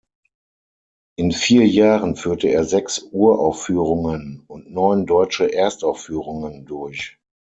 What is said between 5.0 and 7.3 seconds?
deutsche Erstaufführungen durch.